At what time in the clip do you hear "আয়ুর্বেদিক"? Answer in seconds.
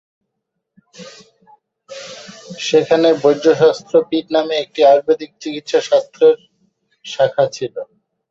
4.85-5.31